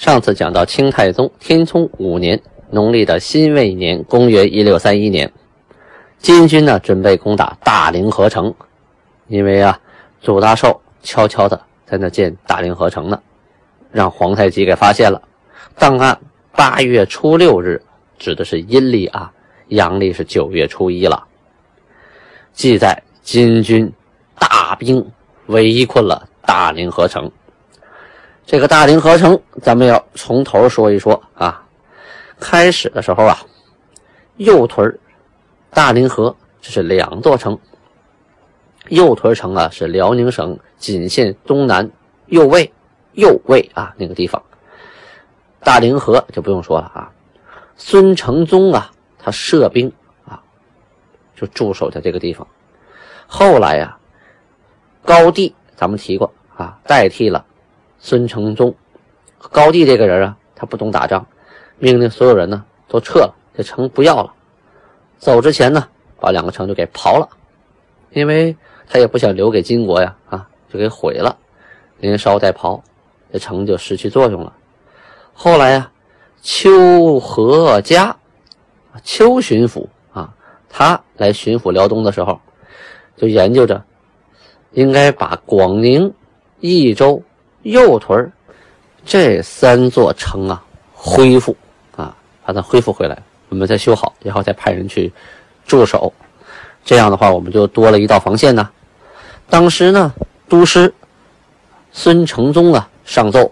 [0.00, 5.30] 上次讲到清太宗天聪五年，农历的辛未年，公元一六三一年，
[6.16, 8.54] 金军呢准备攻打大凌河城，
[9.26, 9.78] 因为啊，
[10.22, 13.20] 祖大寿悄悄的在那建大凌河城呢，
[13.92, 15.20] 让皇太极给发现了。
[15.78, 16.18] 档案
[16.52, 17.82] 八月初六日，
[18.18, 19.30] 指的是阴历啊，
[19.68, 21.22] 阳历是九月初一了。
[22.54, 23.92] 记载金军
[24.38, 25.06] 大兵
[25.48, 27.30] 围困了大凌河城。
[28.50, 31.64] 这个大凌河城，咱们要从头说一说啊。
[32.40, 33.38] 开始的时候啊，
[34.38, 34.98] 右屯
[35.70, 37.56] 大凌河这是两座城。
[38.88, 41.88] 右屯城啊是辽宁省锦县东南
[42.26, 42.72] 右卫
[43.12, 44.42] 右卫啊那个地方。
[45.60, 47.12] 大凌河就不用说了啊。
[47.76, 49.92] 孙承宗啊，他设兵
[50.26, 50.42] 啊，
[51.36, 52.44] 就驻守在这个地方。
[53.28, 53.96] 后来呀，
[55.04, 57.46] 高帝咱们提过啊，代替了。
[58.02, 58.74] 孙承宗，
[59.38, 61.24] 高帝这个人啊，他不懂打仗，
[61.78, 64.32] 命令所有人呢都撤了，这城不要了。
[65.18, 65.86] 走之前呢，
[66.18, 67.28] 把两个城就给刨了，
[68.12, 68.56] 因为
[68.88, 71.36] 他也不想留给金国呀，啊，就给毁了，
[71.98, 72.80] 连烧带刨，
[73.30, 74.52] 这城就失去作用了。
[75.34, 75.92] 后来呀，
[76.42, 78.16] 邱和嘉，
[79.04, 80.32] 邱巡抚啊，
[80.70, 82.40] 他来巡抚辽东的时候，
[83.14, 83.84] 就研究着
[84.72, 86.12] 应该把广宁、
[86.60, 87.22] 益州。
[87.62, 88.30] 右屯
[89.04, 91.56] 这三座城啊，恢复
[91.96, 92.14] 啊，
[92.44, 93.16] 把它恢复回来，
[93.48, 95.12] 我们再修好，然后再派人去
[95.66, 96.12] 驻守。
[96.84, 98.68] 这样的话，我们就多了一道防线呢。
[99.48, 100.12] 当时呢，
[100.48, 100.92] 都师
[101.92, 103.50] 孙承宗啊上奏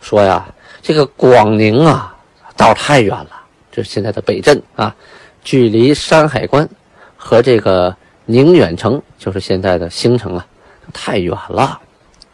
[0.00, 0.46] 说呀
[0.82, 2.16] ：“这个广宁啊，
[2.56, 3.30] 道太远了，
[3.70, 4.94] 这是现在的北镇啊，
[5.44, 6.68] 距离山海关
[7.16, 7.94] 和这个
[8.26, 10.46] 宁远城，就是现在的兴城啊，
[10.92, 11.80] 太远了。”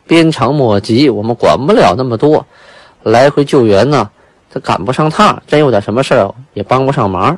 [0.06, 2.44] 鞭长莫及，我们管不了那么多，
[3.02, 4.10] 来回救援呢，
[4.50, 7.36] 他赶不上趟，真有点什么事儿也帮不上忙。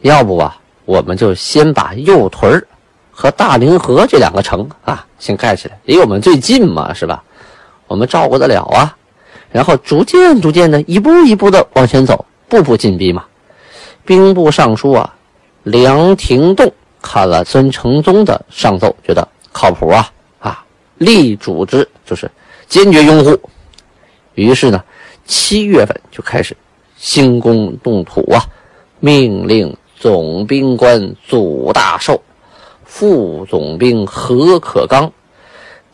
[0.00, 2.64] 要不啊，我们就先把右屯
[3.10, 7.22] 和大凌河这两个城啊先盖起来，离我们最近嘛，是吧？
[7.86, 8.96] 我们照顾得了啊。
[9.50, 13.24] 然后逐渐逐渐的，一步一步的往前走，步步紧逼嘛。
[14.04, 15.14] 兵部尚书啊，
[15.62, 20.10] 梁廷栋看了孙承宗的上奏，觉得靠谱啊。
[21.04, 22.30] 力主之就是
[22.68, 23.38] 坚决拥护，
[24.34, 24.82] 于是呢，
[25.24, 26.56] 七月份就开始
[26.96, 28.44] 兴工动土啊，
[29.00, 32.20] 命令总兵官祖大寿、
[32.84, 35.12] 副总兵何可刚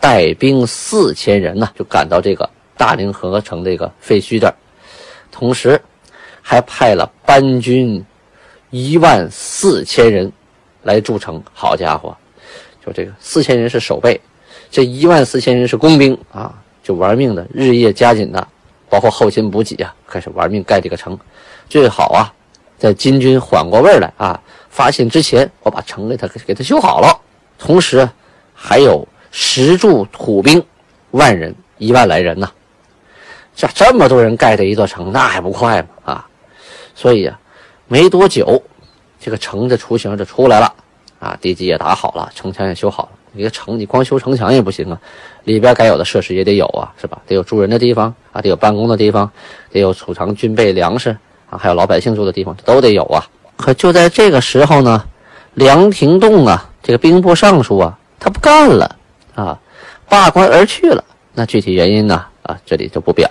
[0.00, 4.54] 带兵四千人呢，就赶到这个大凌河城这个废墟这儿，
[5.32, 5.80] 同时
[6.42, 8.04] 还派了班军
[8.70, 10.30] 一万四千人
[10.82, 11.42] 来筑城。
[11.52, 12.16] 好家伙，
[12.84, 14.20] 就这个四千人是守备。
[14.70, 18.46] 这一万四千人是工兵啊，就玩命的，日夜加紧的，
[18.88, 21.18] 包括后勤补给啊，开始玩命盖这个城。
[21.68, 22.32] 最好啊，
[22.78, 24.40] 在金军缓过味儿来啊，
[24.70, 27.20] 发现之前，我把城给他给他修好了。
[27.58, 28.08] 同时，
[28.54, 30.62] 还有石柱土兵
[31.10, 32.50] 万人，一万来人呢。
[33.56, 35.88] 这这么多人盖的一座城，那还不快吗？
[36.04, 36.26] 啊，
[36.94, 37.38] 所以啊，
[37.86, 38.62] 没多久，
[39.18, 40.72] 这个城的雏形就出来了
[41.18, 43.17] 啊，地基也打好了，城墙也修好了。
[43.34, 44.98] 一个城，你光修城墙也不行啊，
[45.44, 47.20] 里边该有的设施也得有啊，是吧？
[47.26, 49.30] 得有住人的地方啊，得有办公的地方，
[49.70, 51.16] 得有储藏军备粮食
[51.50, 53.24] 啊，还有老百姓住的地方，这都得有啊。
[53.56, 55.04] 可就在这个时候呢，
[55.54, 58.96] 梁廷栋啊，这个兵部尚书啊，他不干了
[59.34, 59.58] 啊，
[60.08, 61.04] 罢官而去了。
[61.34, 62.24] 那具体原因呢？
[62.42, 63.28] 啊，这里就不表。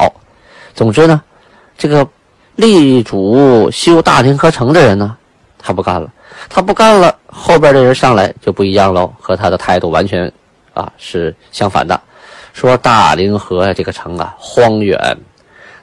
[0.73, 1.21] 总之呢，
[1.77, 2.07] 这个
[2.55, 5.17] 力主修大凌河城的人呢，
[5.67, 6.09] 他不干了。
[6.47, 10.31] 他不干了，后边的人上来就不一样喽，和他的态度完全
[10.73, 11.99] 啊是相反的。
[12.53, 14.97] 说大凌河，这个城啊荒远，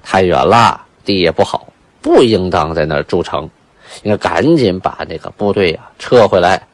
[0.03, 1.67] 太远了，地也不好，
[2.01, 3.47] 不应当在那儿筑城，
[4.05, 6.67] 应该赶紧把那个部队啊撤回来。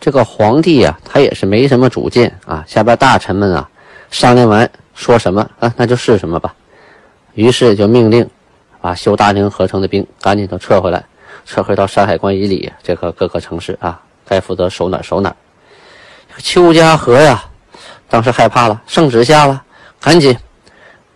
[0.00, 3.68] 这个皇帝呀，他也是没什么主见啊，下边大臣们啊
[4.10, 6.54] 商量完说什么啊，那就是什么吧。
[7.34, 8.26] 于是就命令
[8.80, 11.04] 把修大凌河城的兵赶紧都撤回来。
[11.44, 15.34] 撤回到山海关以里这个各个城市啊，该负责守哪守哪。
[16.38, 17.44] 邱家河呀，
[18.08, 19.62] 当时害怕了，圣旨下了，
[20.00, 20.36] 赶紧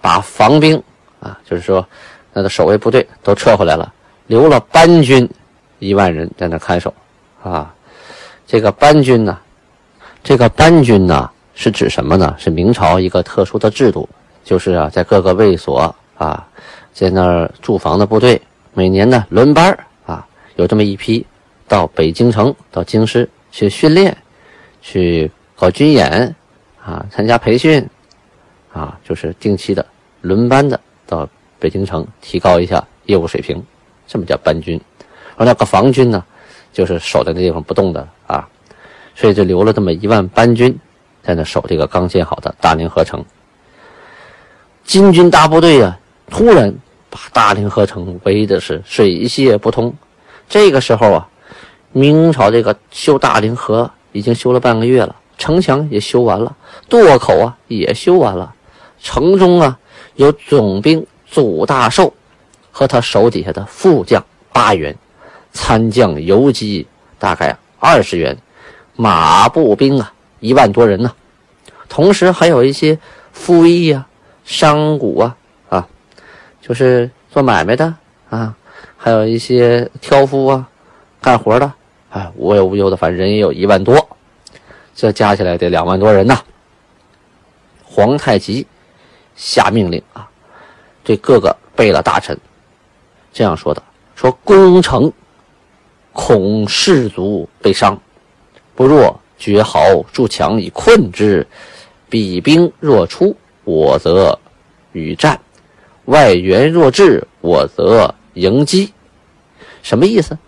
[0.01, 0.81] 把防兵
[1.21, 1.85] 啊，就是说，
[2.33, 3.93] 那个守卫部队都撤回来了，
[4.27, 5.29] 留了班军
[5.81, 6.93] 一万人在那看守
[7.43, 7.75] 啊。
[8.47, 9.39] 这个班军呢，
[10.23, 12.35] 这个班军呢是指什么呢？
[12.39, 14.09] 是明朝一个特殊的制度，
[14.45, 16.47] 就是啊，在各个卫所啊，
[16.93, 18.41] 在那儿驻防的部队，
[18.73, 19.88] 每年呢轮班啊，
[20.59, 21.25] 有这么一批
[21.69, 24.15] 到北京城、到京师去训练，
[24.83, 26.35] 去搞军演
[26.85, 27.89] 啊，参加培训
[28.73, 29.87] 啊，就是定期的
[30.21, 31.29] 轮班的到
[31.61, 33.63] 北京城提高一下业务水平，
[34.09, 34.81] 这么叫班军。
[35.37, 36.23] 而那个防军呢？
[36.71, 38.47] 就是守在那地方不动的啊，
[39.15, 40.77] 所以就留了这么一万班军
[41.23, 43.25] 在那守这个刚建好的大凌河城。
[44.85, 46.73] 金军大部队啊，突然
[47.09, 49.93] 把大凌河城围的是水泄不通。
[50.49, 51.29] 这个时候啊，
[51.93, 56.57] 明朝这个修大凌河已经修了半个月了，城墙也修完了，
[56.89, 58.55] 渡口啊也修完了，
[59.01, 59.79] 城中啊
[60.15, 62.13] 有总兵祖大寿
[62.71, 64.97] 和他手底下的副将八员。
[65.51, 66.87] 参将游击
[67.19, 68.37] 大概二十员，
[68.95, 71.11] 马步兵啊一万多人呢，
[71.89, 72.97] 同时还有一些
[73.33, 74.07] 夫役啊、
[74.45, 75.37] 商贾啊
[75.71, 75.89] 啊，
[76.61, 77.93] 就是做买卖的
[78.29, 78.55] 啊，
[78.97, 80.69] 还有一些挑夫啊、
[81.21, 81.73] 干活的，
[82.11, 84.09] 哎，无忧无忧的，反正人也有一万多，
[84.95, 86.41] 这加起来得两万多人呐。
[87.85, 88.67] 皇太极
[89.37, 90.29] 下命令啊，
[91.03, 92.39] 对各个贝勒大臣
[93.33, 93.83] 这样说的：
[94.15, 95.13] 说攻城。
[96.11, 97.97] 恐士卒被伤，
[98.75, 101.47] 不若绝壕筑墙以困之。
[102.09, 104.37] 彼兵若出，我则
[104.91, 105.37] 与战；
[106.07, 108.93] 外援若至，我则迎击。
[109.83, 110.39] 什么意思？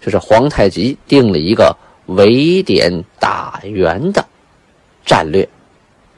[0.00, 1.76] 就是皇太极定了一个
[2.06, 4.24] 围点打援的
[5.06, 5.48] 战略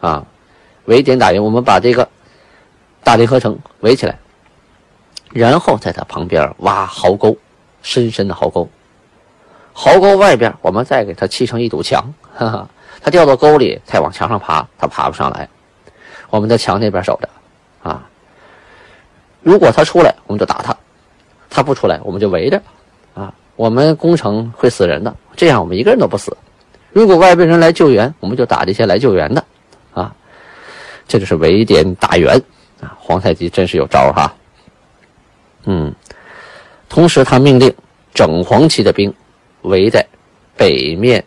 [0.00, 0.26] 啊！
[0.86, 2.08] 围点打援，我们把这个
[3.02, 4.18] 大凌河城围起来，
[5.32, 7.36] 然后在它旁边挖壕沟，
[7.82, 8.68] 深深的壕沟。
[9.74, 12.68] 壕沟外边，我们再给它砌成一堵墙，哈哈，
[13.02, 15.48] 它掉到沟里，再往墙上爬，它爬不上来。
[16.30, 17.28] 我们在墙那边守着，
[17.82, 18.08] 啊，
[19.42, 20.74] 如果他出来，我们就打他；
[21.54, 22.60] 他不出来，我们就围着，
[23.14, 26.36] 啊，我们攻城会死人的，这样我们一个人都不死。
[26.92, 29.44] 如果外边人来救援，我们就打这些来救援的，
[29.92, 30.12] 啊，
[31.06, 32.34] 这就是围点打援
[32.80, 32.98] 啊。
[32.98, 34.34] 皇太极真是有招哈，
[35.66, 35.94] 嗯，
[36.88, 37.72] 同时他命令
[38.12, 39.14] 整黄旗的兵。
[39.64, 40.06] 围在
[40.58, 41.24] 北面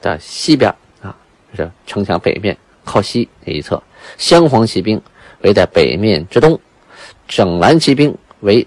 [0.00, 1.14] 的西边啊，
[1.52, 3.82] 就是城墙北面靠西那一侧。
[4.16, 4.98] 镶黄旗兵
[5.42, 6.58] 围在北面之东，
[7.28, 8.66] 整蓝旗兵为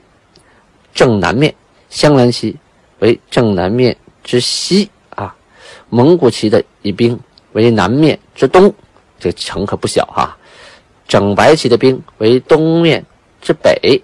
[0.98, 1.54] 正南面，
[1.92, 2.58] 镶蓝旗
[2.98, 5.36] 为正南面之西啊。
[5.90, 7.18] 蒙古旗的一兵
[7.52, 8.74] 为南面之东，
[9.20, 10.36] 这城可不小哈。
[11.08, 13.06] 整白旗的兵为东面
[13.40, 14.02] 之北，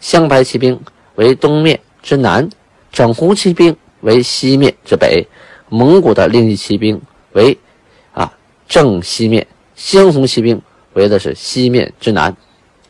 [0.00, 0.80] 镶白骑兵
[1.16, 2.48] 为东面之南，
[2.90, 3.76] 整红旗兵。
[4.00, 5.26] 为西面之北，
[5.70, 7.00] 蒙古的另一骑兵
[7.32, 7.56] 为
[8.12, 8.30] 啊
[8.68, 10.60] 正西面，镶红骑兵
[10.92, 12.36] 围的是西面之南。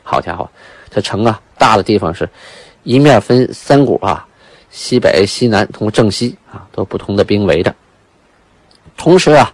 [0.03, 0.51] 好家伙，
[0.91, 2.29] 这城啊大的地方是
[2.85, 4.25] 一面分三股啊，
[4.71, 7.75] 西北、西南同正西啊都不同的兵围着。
[8.97, 9.53] 同时啊，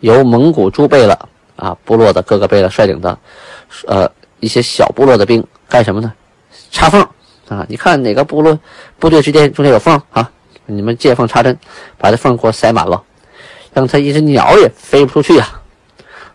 [0.00, 1.18] 由蒙古诸贝勒
[1.56, 3.18] 啊部落的各个贝勒率领的
[3.86, 6.12] 呃一些小部落的兵干什么呢？
[6.70, 7.00] 插缝
[7.48, 7.66] 啊！
[7.68, 8.58] 你看哪个部落
[8.98, 10.30] 部队之间中间有缝啊？
[10.66, 11.58] 你们见缝插针，
[11.98, 13.02] 把这缝给我塞满了，
[13.72, 15.60] 让他一只鸟也飞不出去呀。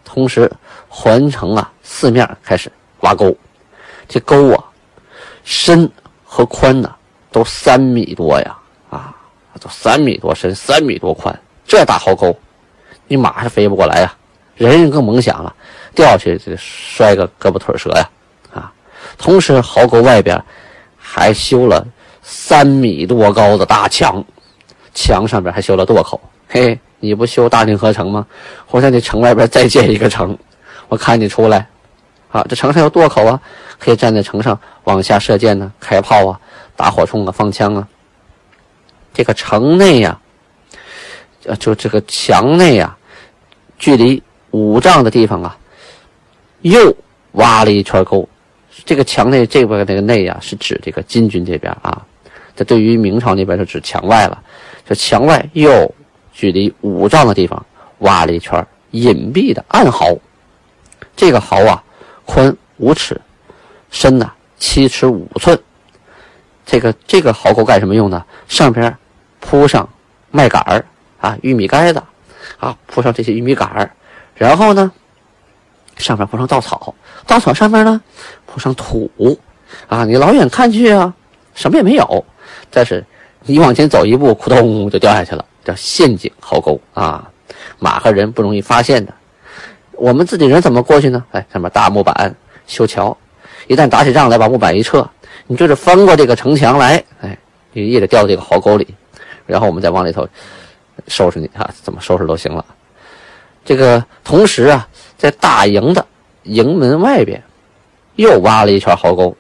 [0.04, 0.52] 同时，
[0.90, 2.72] 环城啊四面开始
[3.02, 3.34] 挖沟，
[4.10, 4.64] 这沟啊
[5.44, 5.90] 深
[6.36, 6.94] 和宽呢
[7.32, 8.58] 都三米多呀，
[8.90, 9.16] 啊，
[9.62, 11.34] 都三米多深，三米多宽，
[11.66, 12.38] 这大壕沟，
[13.08, 14.14] 你马是飞不过来呀，
[14.58, 15.56] 人人更甭想了，
[15.96, 18.10] 掉下去就摔个胳膊腿折呀，
[18.54, 18.70] 啊。
[19.18, 20.38] 同时，壕沟外边
[20.98, 21.88] 还修了。
[22.22, 24.22] 三米多高的大墙，
[24.94, 26.20] 墙上边还修了垛口。
[26.50, 28.28] 嘿，你不修大凌河城吗？
[28.72, 30.38] 我在你城外边再建一个城，
[30.90, 31.66] 我看你出来。
[32.36, 33.40] 啊，这城上有垛口啊，
[33.80, 36.38] 可以站在城上往下射箭呢，开炮啊，
[36.76, 37.88] 打火铳啊，放枪啊。
[39.14, 40.20] 这个城内呀，
[41.46, 42.94] 呃，就这个墙内呀，
[43.80, 45.58] 距离五丈的地方啊，
[46.60, 46.94] 又
[47.32, 48.28] 挖了一圈沟。
[48.84, 52.06] 这个墙内这边那个内呀，是指这个金军这边啊。
[52.54, 54.44] 这对于明朝那边是指墙外了，
[54.86, 55.90] 这墙外又
[56.34, 57.66] 距离五丈的地方
[58.00, 60.18] 挖了一圈隐蔽的暗壕，
[61.16, 61.82] 这个壕啊
[62.26, 63.20] 宽五尺，
[63.90, 65.58] 深呢七尺五寸。
[66.66, 68.26] 这个这个壕沟干什么用呢？
[68.48, 68.96] 上边
[69.40, 69.88] 铺上
[70.32, 70.84] 麦秆儿
[71.22, 72.02] 啊，玉米杆子
[72.60, 73.92] 啊，铺上这些玉米杆儿，
[74.34, 74.92] 然后呢
[75.98, 76.94] 上面铺上稻草，
[77.28, 78.02] 稻草上面呢
[78.48, 79.10] 铺上土，
[79.88, 81.14] 啊，你老远看去啊，
[81.54, 82.26] 什么也没有，
[82.72, 83.06] 但是
[83.44, 87.30] 你往前走一步，扑通就掉下去了，叫陷阱壕沟啊，
[87.78, 89.14] 马和人不容易发现的。
[89.98, 91.24] 我们自己人怎么过去呢？
[91.32, 92.36] 哎，上面搭木板
[92.68, 93.16] 修桥，
[93.68, 95.08] 一旦打起仗来，把木板一撤，
[95.48, 97.38] 你就是翻过这个城墙来，哎，
[97.74, 98.88] 你也得掉到这个壕沟里，
[99.46, 100.28] 然后我们再往里头
[101.08, 102.66] 收拾你啊，怎么收拾都行了。
[103.64, 104.88] 这个同时啊，
[105.18, 106.06] 在大营的
[106.44, 107.42] 营门外边
[108.16, 109.36] 又挖了一圈壕沟，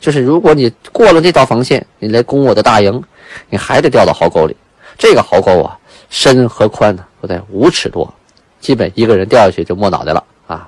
[0.00, 3.02] 就是如果你过了这道防线，你来攻我的大营，
[3.48, 4.56] 你还得掉到壕沟里。
[4.96, 5.78] 这个壕沟啊，
[6.10, 8.12] 深和宽呢都在五尺多。
[8.64, 10.66] 基本一个人掉下去就没脑袋了啊！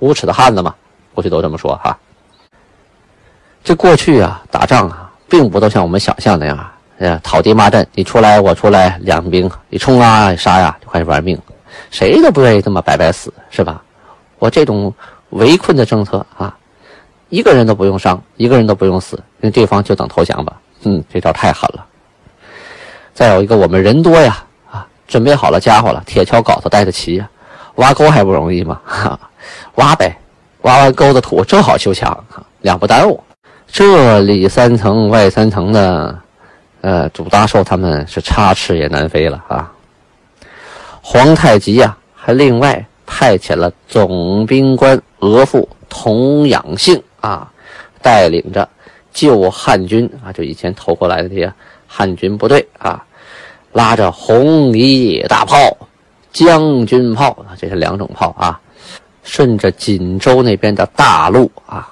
[0.00, 0.74] 无耻的汉子嘛，
[1.14, 1.96] 过去都这么说哈。
[3.62, 11.40] 这过去啊，打仗啊，并不都像我们想象那样，呃，讨敌骂阵，你出来我出来，两兵你冲啊，你杀呀，就开始玩命，
[11.92, 13.80] 谁都不愿意这么白白死，是吧？
[14.40, 14.92] 我这种
[15.30, 16.58] 围困的政策啊，
[17.28, 20.60] 一个人都不用伤，一个人都不用死，那对方就等投降吧。
[20.82, 21.86] 嗯，这招太狠了。
[23.14, 24.44] 再有一个，我们人多呀。
[25.08, 27.28] 准备好了家伙了，铁锹、镐头带着齐呀，
[27.76, 28.78] 挖沟还不容易吗？
[28.84, 29.18] 哈，
[29.76, 30.14] 挖呗，
[30.62, 32.24] 挖完沟的土正好修墙，
[32.60, 33.18] 两不耽误。
[33.66, 36.18] 这里三层外三层的，
[36.82, 39.72] 呃，祖大寿他们是插翅也难飞了啊。
[41.02, 47.50] 皇太极呀，还另外派遣了总兵官额驸童养性啊，
[48.02, 48.68] 带领着
[49.12, 51.50] 旧汉军啊，就以前投过来的这些
[51.86, 53.02] 汉军部队啊。
[53.78, 55.56] 拉着红衣大炮、
[56.32, 58.60] 将军炮啊，这是两种炮啊，
[59.22, 61.88] 顺着锦州那边的大路啊，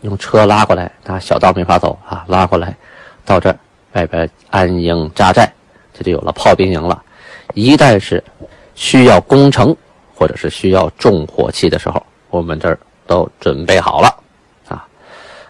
[0.00, 2.74] 用车拉过来，那小道没法走啊，拉过来，
[3.24, 3.56] 到这儿
[3.92, 5.48] 外边安营扎寨，
[5.94, 7.00] 这就有了炮兵营了。
[7.54, 8.20] 一旦是
[8.74, 9.76] 需要攻城
[10.12, 14.12] 或者是需要重火器的时候，我们这儿都准备好了
[14.66, 14.84] 啊。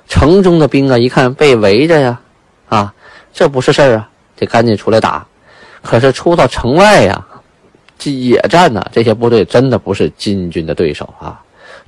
[0.07, 2.21] 城中的兵啊，一看被围着呀，
[2.69, 2.93] 啊，
[3.33, 5.27] 这不是事儿啊，得赶紧出来打。
[5.83, 7.27] 可是出到城外呀，
[7.99, 11.41] 这野战呢，这些部队真的不是金军的对手啊，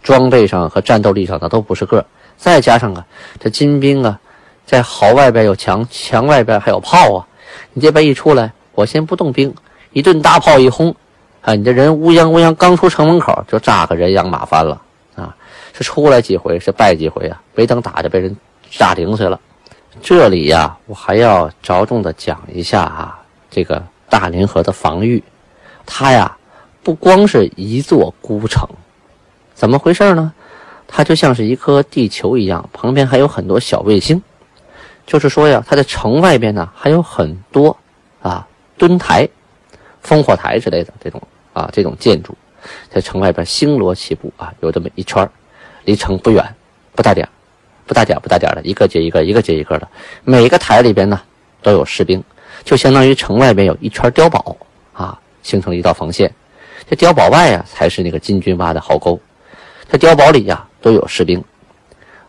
[0.02, 2.04] 装备上和战斗力上那都不是个
[2.37, 3.06] 再加上啊，
[3.38, 4.18] 这金兵啊，
[4.66, 7.26] 在壕外边有墙，墙外边还有炮啊。
[7.75, 9.54] 你这边一出来，我先不动兵，
[9.92, 10.94] 一顿大炮一轰，
[11.42, 14.80] 啊，你这人乌泱乌泱刚出城门口就炸个人仰马翻了
[15.14, 15.34] 啊！
[15.75, 17.40] 是出来几回是败几回啊？
[17.54, 18.34] 没等打就被人
[18.70, 19.38] 炸零碎了。
[20.02, 23.21] 这里呀，我还要着重的讲一下啊。
[23.52, 25.23] 这个大凌河的防御，
[25.85, 26.38] 它呀
[26.82, 28.66] 不光是一座孤城，
[29.54, 30.32] 怎么回事呢？
[30.88, 34.21] 它就像是一颗地球一样，旁边还有很多小卫星。
[35.06, 37.76] 就是说呀，它的城外边呢还有很多
[38.23, 38.47] 啊
[38.78, 39.28] 墩台、
[40.02, 41.21] 烽火台之类的这种
[41.52, 42.35] 啊这种建筑，
[42.88, 45.28] 在城外边星罗棋布啊，有这么一圈
[45.85, 46.54] 离城不远，
[46.94, 47.28] 不大点
[47.87, 49.87] 不大点不大点的，一个接一个，一个接一个的，
[50.25, 51.21] 每一个台里边呢
[51.61, 52.23] 都有士兵。
[52.64, 54.57] 就相当于城外边有一圈碉堡
[54.92, 56.33] 啊，形成了一道防线。
[56.88, 59.19] 这碉堡外啊，才是那个金军挖的壕沟。
[59.88, 61.42] 这碉堡里呀，都有士兵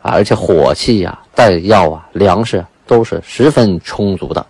[0.02, 4.46] 啊，而且火器呀、弹药啊、粮食都是十分充足的。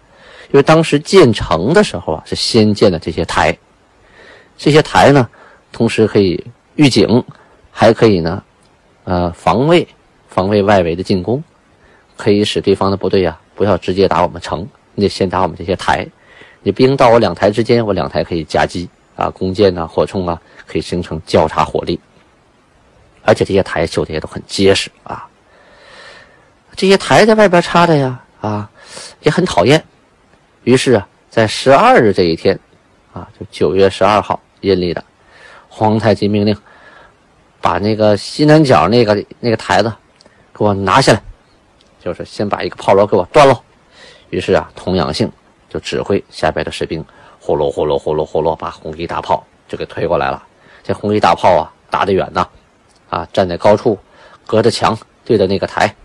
[0.51, 3.57] 因为当时建城的时候啊，是先建的这些台。
[4.57, 5.27] 这些台呢，
[5.71, 6.43] 同时可以
[6.75, 7.23] 预警，
[7.71, 8.43] 还可以呢，
[9.03, 9.87] 呃，防卫，
[10.27, 11.43] 防卫外围的进攻，
[12.15, 14.67] 可以使对方的部队呀，不要直接打我们城。
[14.95, 16.07] 你得先打我们这些台，
[16.61, 21.99] 你兵到我两台之间，我两台可以夹击啊，弓箭呐、火铳啊，可以形成交叉火力。
[23.23, 25.27] 而且这些台修的也都很结实啊。
[26.75, 28.69] 这些台在外边插的呀，啊，
[29.21, 29.83] 也很讨厌。
[30.63, 32.59] 于是啊，在十二日这一天，
[33.13, 35.03] 啊，就九月十二号阴历的，
[35.69, 36.55] 皇太极命令
[37.61, 39.93] 把那个西南角那个那个台子
[40.53, 41.21] 给我拿下来，
[42.03, 43.61] 就是先把一个炮楼给我断了。
[44.33, 45.31] 于是啊，童养性
[45.69, 47.05] 就指挥下边的士兵，
[47.39, 50.43] 呼噜呼噜呼噜呼噜，把红衣大炮就给推过来了。
[50.81, 52.47] 这红衣大炮啊，打得远呐，
[53.11, 53.95] 啊，站在高处，
[54.47, 55.95] 隔着墙对着那个台，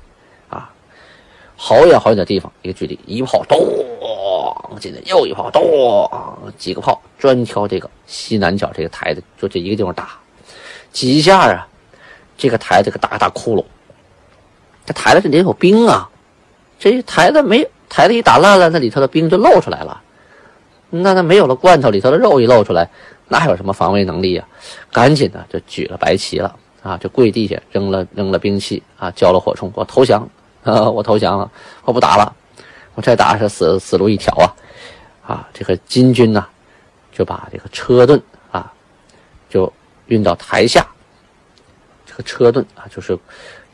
[0.51, 0.71] 啊，
[1.57, 3.59] 好远好远的地方，一个距离，一炮咚，
[4.79, 5.63] 接着又一炮咚，
[6.59, 10.11] 几个炮专挑这个西南角这个台子，就这一个地方打，
[10.93, 11.67] 几下啊，
[12.37, 13.65] 这个台子个大大窟窿，
[14.85, 16.11] 这台子这里有兵啊，
[16.79, 17.67] 这台子没。
[17.89, 20.03] 台子一打烂了，那里头的兵就露出来了。
[20.91, 22.89] 那那没有了罐头，里头的肉一露出来，
[23.27, 24.45] 那还有什么防卫能力呀？
[24.91, 26.97] 赶紧的就举了白旗了啊！
[26.97, 30.27] 就跪地下扔了扔了兵器啊，交了火铳，我投降
[30.65, 30.89] 啊！
[30.89, 31.51] 我投降了，
[31.85, 32.35] 我不打了，
[32.95, 34.49] 我再打是死死路一条啊！
[35.27, 36.47] 啊，这个金军呐，
[37.13, 38.19] 就把这个车盾
[38.51, 38.73] 啊，
[39.51, 39.71] 就
[40.07, 40.87] 运到台下
[42.07, 43.19] 这个车盾啊，就是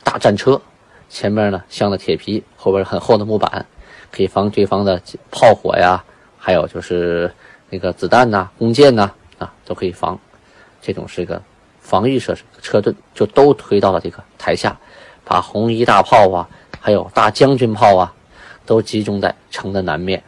[0.02, 0.60] 大战车，
[1.08, 3.64] 前面呢镶的铁皮，后边很厚的木板，
[4.14, 5.02] 可以防对方的
[5.32, 6.00] 炮火呀，
[6.38, 7.28] 还有就是
[7.68, 10.16] 那个子弹呐、弓箭呐啊，都可以防。
[10.80, 11.42] 这种是一个
[11.80, 14.78] 防御设施，车盾就都推到了这个台下，
[15.24, 18.14] 把红衣大炮啊，还有大将军炮啊，
[18.64, 20.22] 都集中在城的南面，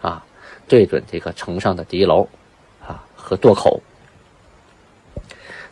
[0.00, 0.24] 啊，
[0.66, 2.28] 对准这个城上的敌楼
[2.84, 3.80] 啊和垛口。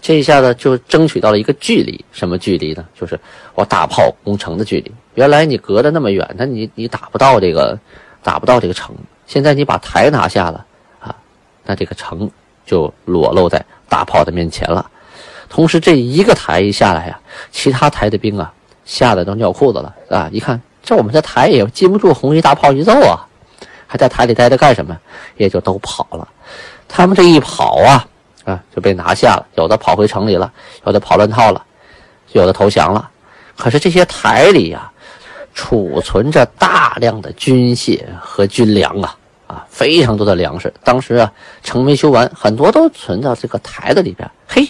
[0.02, 2.84] 这一下子就争取到了一个距离，什么距离呢？
[2.98, 3.20] 就是
[3.54, 4.90] 我大炮攻城的距离。
[5.14, 7.78] 原来你隔得那么远，那你你打不到这个，
[8.22, 8.96] 打不到这个城。
[9.26, 10.64] 现在你把台拿下了
[11.00, 11.14] 啊，
[11.64, 12.30] 那这个城
[12.64, 14.90] 就裸露在大炮的面前了。
[15.50, 17.20] 同时，这一个台一下来呀，
[17.52, 18.50] 其他台的兵啊，
[18.86, 20.30] 吓得都尿裤子了啊！
[20.32, 23.20] 一看，这我们这台也禁不住红衣大炮一揍啊，
[23.86, 24.98] 还在台里待着干什么？
[25.36, 26.26] 也就都跑了。
[26.88, 28.06] 他们这一跑啊。
[28.44, 30.50] 啊，就被拿下了，有的跑回城里了，
[30.86, 31.64] 有的跑乱套了，
[32.32, 33.10] 有的投降了。
[33.56, 34.90] 可是这些台里呀，
[35.54, 39.16] 储存着大量的军械和军粮啊，
[39.46, 40.72] 啊，非常多的粮食。
[40.82, 41.30] 当时啊，
[41.62, 44.28] 城没修完，很多都存到这个台子里边。
[44.48, 44.66] 嘿，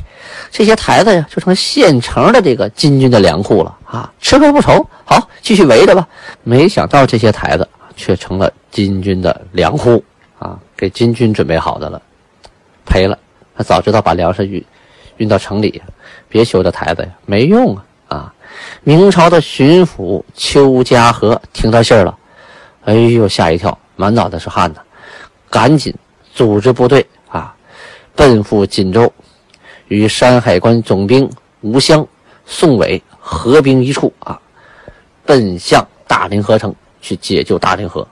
[0.50, 4.84] 这些台子呀，就成现成的这个金军的粮库了啊，吃喝不愁。
[5.04, 6.06] 好，继续围着吧。
[6.42, 10.02] 没想到这些台子却成了金军的粮库
[10.38, 12.02] 啊，给金军准备好的了，
[12.84, 13.16] 赔了。
[13.62, 14.64] 早知道把粮食运
[15.18, 15.82] 运到城里，
[16.28, 17.84] 别修这台子呀，没用啊！
[18.08, 18.34] 啊，
[18.82, 22.18] 明朝的巡抚邱家河听到信儿了，
[22.84, 24.80] 哎呦，吓一跳，满脑袋是汗呐，
[25.48, 25.94] 赶紧
[26.34, 27.54] 组织部队啊，
[28.16, 29.12] 奔赴锦州，
[29.88, 32.04] 与山海关总兵吴襄、
[32.44, 34.40] 宋伟合兵一处啊，
[35.24, 38.06] 奔向大凌河城去解救大凌河。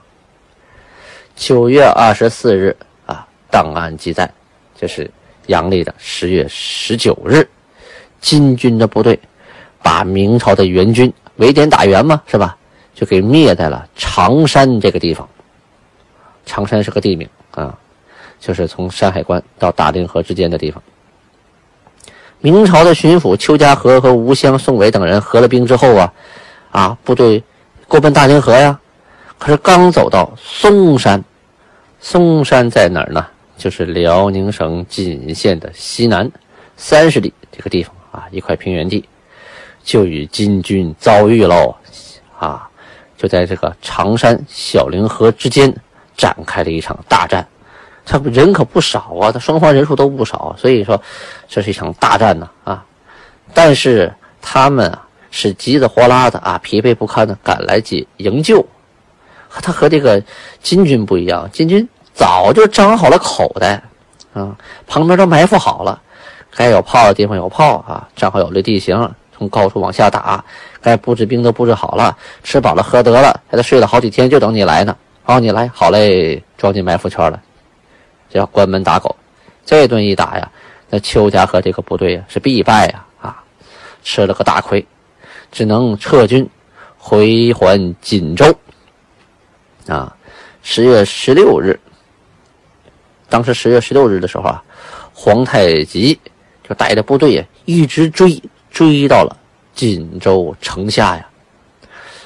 [1.35, 2.75] 九月二十四日
[3.05, 4.31] 啊，档案记载，
[4.79, 5.09] 这是。
[5.49, 7.47] 阳历的十月十九日，
[8.21, 9.19] 金军的部队
[9.81, 12.55] 把明朝的援军围点打援嘛，是吧？
[12.93, 15.27] 就给灭在了常山这个地方。
[16.45, 17.75] 常山是个地名啊，
[18.39, 20.81] 就是从山海关到大凌河之间的地方。
[22.41, 26.13] 明朝的巡抚邱家河和吴襄、宋伟等人合了兵之后啊，
[26.71, 27.43] 啊，部队
[27.87, 28.79] 过奔大凌河呀。
[29.39, 31.23] 可是刚走到嵩山，
[31.99, 33.25] 嵩山在哪儿呢？
[33.59, 36.31] 就是辽宁省锦县的西南
[36.77, 39.03] 三十里这个地方啊，一块平原地，
[39.83, 41.75] 就与金军遭遇喽，
[42.39, 42.69] 啊，
[43.17, 45.75] 就在这个常山小凌河之间
[46.15, 47.45] 展开了一场大战。
[48.05, 50.99] 他们人可不少啊，他双方人数都不少，所以说
[51.49, 52.85] 这是一场大战呢啊。
[53.53, 58.65] 但是他们啊是急得火拉的啊，疲惫不堪的赶来解营救。
[59.61, 60.23] 他和这个
[60.63, 61.85] 金军不一样，金军。
[62.19, 63.81] 早就张好了口袋，
[64.33, 64.53] 啊，
[64.85, 66.01] 旁边都埋伏好了，
[66.53, 70.43] 该有炮的地方有炮啊，正好有这地形，从高处往下打，
[70.81, 74.93] 该布置兵都布置好了，吃饱了喝得了，还得睡了好几天，就等你来呢。
[75.23, 77.41] 好，你来好嘞，装进埋伏圈了，
[78.29, 79.15] 就要关门打狗。
[79.65, 80.51] 这顿一打呀，
[80.89, 83.41] 那邱家和这个部队呀是必败呀，啊，
[84.03, 84.85] 吃了个大亏，
[85.53, 86.45] 只能撤军
[86.97, 88.53] 回还锦州。
[89.87, 90.13] 啊，
[90.61, 91.79] 十月十六日。
[93.29, 94.63] 当时十月十六日的时候啊，
[95.13, 96.19] 皇太极
[96.67, 99.37] 就带着部队呀，一直追，追到了
[99.75, 101.25] 锦州城下呀，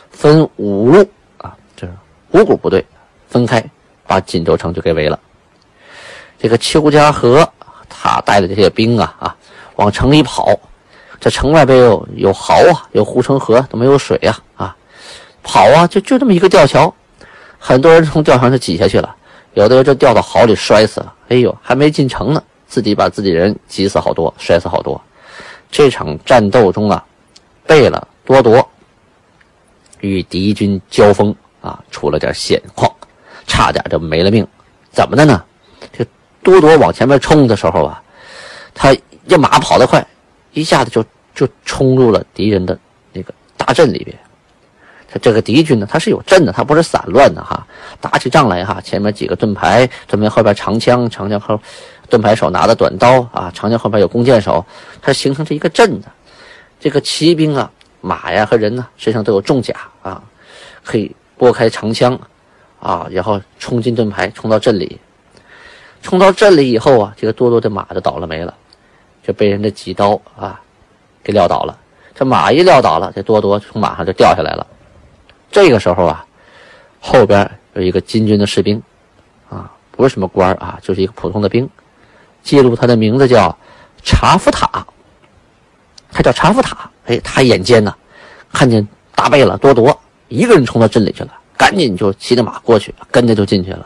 [0.10, 1.06] 分五路
[1.38, 1.94] 啊，这是
[2.32, 2.84] 五股部队
[3.28, 3.63] 分开，
[4.08, 5.20] 把锦州城就给围了。
[6.39, 7.48] 这个邱家河
[7.89, 9.36] 他带的这些兵啊啊，
[9.76, 10.58] 往城里跑，
[11.20, 14.76] 这城外边有有壕啊，有护城河，都没有水呀啊，
[15.42, 16.94] 跑啊，就就这么一个吊桥，
[17.60, 19.16] 很多人从吊桥上挤下去了。
[19.54, 25.00] 有的人就掉到壕里摔死了，哎呦，还没进城呢，自己把自己人挤死好多，摔死好多。
[25.72, 27.04] 这场战斗中啊，
[27.66, 28.68] 贝勒多铎
[30.02, 32.92] 与敌军交锋啊，出了点险况，
[33.46, 34.46] 差点就没了命。
[34.92, 35.44] 怎么的呢？
[35.92, 36.06] 这
[36.42, 38.02] 多铎往前面冲的时候啊，
[38.74, 38.96] 他
[39.28, 40.06] 这马跑得快，
[40.52, 42.78] 一下子就就冲入了敌人的
[43.12, 44.18] 那个大阵里边。
[45.19, 47.65] 这个敌军呢，他是有阵的，他不是散乱的哈。
[48.02, 51.60] 打起仗来哈，前面几个盾牌，盾牌后边长枪，长枪后
[52.10, 54.65] 盾牌手拿的短刀啊，长枪后边有弓箭手，
[55.02, 56.08] 它形成这一个阵的。
[56.80, 57.71] 这个骑兵啊，
[58.02, 60.21] 马呀和人呢，身上都有重甲啊，
[60.84, 62.19] 可以拨开长枪
[62.80, 64.99] 啊，然后冲进盾牌，冲到阵里。
[66.02, 68.54] 冲到阵里以后啊，这个多多的马就倒了没了，
[69.26, 70.60] 就被人的几刀啊
[71.23, 71.78] 给撂倒了。
[72.13, 74.67] 这马一撂倒了，这多多从马上就掉下来了。
[75.54, 76.26] 这个时候啊，
[77.00, 78.82] 后边有一个金军的士兵，
[79.52, 81.70] 啊，不是什么官啊，就是一个普通的兵。
[82.42, 83.56] 记录他的名字叫
[84.04, 84.68] 查夫塔。
[86.12, 86.89] 他叫查夫塔。
[87.06, 87.94] 哎，他眼尖呐，
[88.52, 89.96] 看见大贝勒多铎
[90.28, 93.86] 一个人冲到镇里去了，赶紧就骑着马过去，跟着就进去了。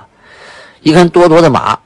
[0.83, 1.77] 一看多铎的马，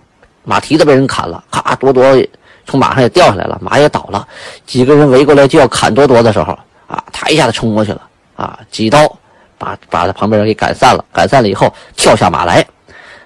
[0.44, 2.30] 马蹄子被人砍了，咔，多铎
[2.68, 4.28] 从马上也掉下来了，马也倒了。
[4.68, 9.18] 几个人围过来就要砍多铎的时候，啊，他一下子冲过去了，啊，几刀
[9.62, 11.06] 把把他旁边人给赶散了。
[11.14, 12.66] 赶散了以后，跳下马来，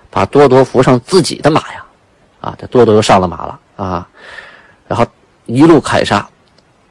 [0.10, 1.86] 把多多扶上自己的马呀，
[2.42, 4.06] 啊，这多多又上了马了啊，
[4.88, 5.06] 然后
[5.46, 6.28] 一路砍杀，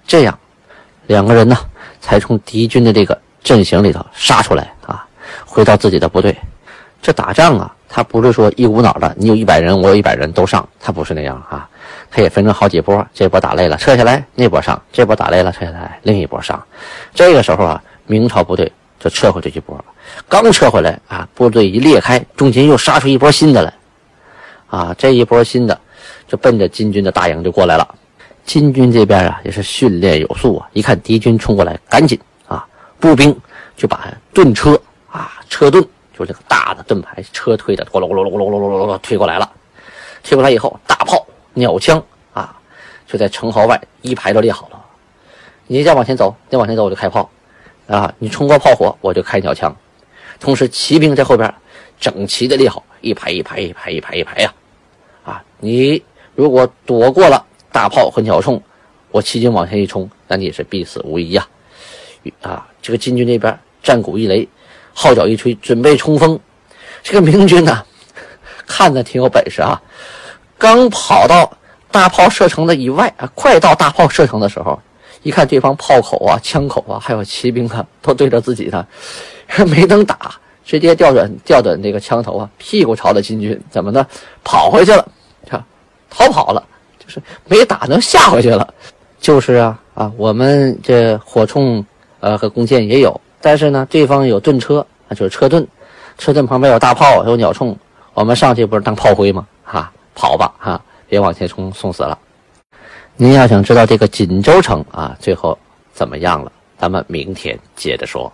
[0.07, 0.39] 这样。
[1.07, 1.55] 两个人呢，
[2.01, 5.07] 才从敌军的这个阵型里头杀出来啊，
[5.45, 6.35] 回到自己的部队。
[7.03, 11.69] 这打仗啊，他不是说一股脑的，你有一百人，我有一百人都上，他不是那样啊。
[12.11, 16.63] 他也分成好几波，这波打累了撤下来，那波上；这波打累了撤下来，另一波上。
[17.13, 18.71] 这个时候啊，明朝部队
[19.05, 19.85] 就撤回这一波了，
[20.31, 23.75] 刚撤回来啊，部队一裂开，中间又杀出一波新的来，
[24.69, 25.79] 啊，这一波新的
[26.27, 27.87] 就奔着金军的大营就过来了。
[28.47, 30.67] 金军这边啊，也是训练有素啊！
[30.73, 32.67] 一看敌军冲过来，赶紧啊，
[32.99, 33.39] 步兵
[33.77, 35.87] 就把盾车啊，车盾，
[36.19, 39.51] 就这个大的盾牌车推的，咕噜咕噜咕噜咕噜咕噜咕噜推过来了。
[40.23, 42.57] 推过来以后，大炮、鸟枪啊，
[43.07, 44.83] 就在城壕外一排都列好了。
[45.67, 47.29] 你再往前走，再往前走，我就开炮
[47.87, 48.15] 啊！
[48.19, 49.75] 你冲过炮火，我就开鸟枪。
[50.41, 51.53] 同时，骑兵在后边
[52.01, 54.55] 整齐的列好，一排一排一排一排一排呀！
[55.25, 56.03] 啊，你
[56.35, 57.45] 如果躲过了。
[57.75, 58.61] 大炮和鸟铳，
[59.11, 61.45] 我骑兵往前一冲，那你也是必死无疑呀！
[62.41, 64.47] 啊，这个金军那边战鼓一擂，
[64.93, 66.39] 号角一吹，准备冲锋。
[67.03, 67.85] 这个明军呢，
[68.65, 69.83] 看着挺有本事啊，
[70.57, 71.53] 刚跑到
[71.91, 74.81] 大炮射程的以外啊，快到大炮射程的时候，
[75.25, 78.87] 一看对方炮口啊、枪口啊，还有骑兵啊，都对着自己呢，
[79.67, 84.07] 没能打，直接调转调转这个枪头啊，屁股朝着金军，怎么呢？
[84.45, 85.05] 跑回去了，
[86.09, 86.63] 逃跑了。
[87.07, 88.73] 就是没打，能吓回去了。
[89.21, 91.85] 就是啊啊，我们这火铳
[92.21, 95.67] 呃和弓箭也有，但是呢，对方有盾车，那就是车盾，
[96.17, 97.77] 车盾旁边有大炮，有鸟铳，
[98.15, 99.47] 我们上去不是当炮灰吗？
[99.65, 102.19] 哈，跑吧哈，别往前冲，送死了。
[103.17, 105.57] 您要想知道这个锦州城啊最后
[105.93, 108.33] 怎么样了，咱们明天接着说。